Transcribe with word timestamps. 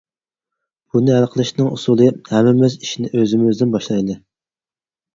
بۇنى 0.95 1.13
ھەل 1.17 1.27
قىلىشنىڭ 1.35 1.69
ئۇسۇلى: 1.75 2.09
ھەممىمىز 2.33 2.81
ئىشنى 2.83 3.15
ئۆزىمىزدىن 3.15 3.79
باشلايلى! 3.79 4.21